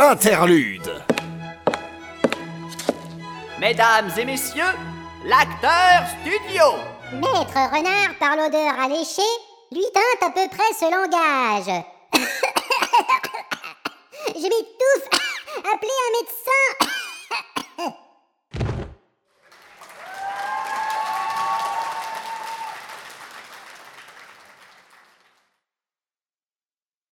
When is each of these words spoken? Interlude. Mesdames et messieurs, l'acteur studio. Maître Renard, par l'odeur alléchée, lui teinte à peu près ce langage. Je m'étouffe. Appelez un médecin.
Interlude. 0.00 1.02
Mesdames 3.58 4.12
et 4.16 4.24
messieurs, 4.24 4.62
l'acteur 5.24 6.06
studio. 6.20 6.62
Maître 7.14 7.58
Renard, 7.74 8.14
par 8.20 8.36
l'odeur 8.36 8.78
alléchée, 8.78 9.22
lui 9.72 9.82
teinte 9.92 10.22
à 10.22 10.30
peu 10.30 10.46
près 10.50 10.72
ce 10.78 10.84
langage. 10.84 11.82
Je 14.36 14.44
m'étouffe. 14.44 15.08
Appelez 15.58 15.98
un 16.06 16.12
médecin. 16.20 16.77